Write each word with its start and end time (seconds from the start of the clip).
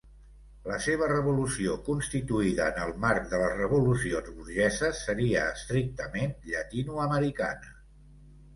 La 0.69 0.77
seva 0.85 1.09
revolució, 1.09 1.75
constituïda 1.89 2.65
en 2.73 2.79
el 2.87 2.95
marc 3.05 3.29
de 3.35 3.41
les 3.43 3.53
revolucions 3.61 4.33
burgeses, 4.39 5.05
seria 5.11 5.45
estrictament 5.53 6.37
llatinoamericana. 6.51 7.75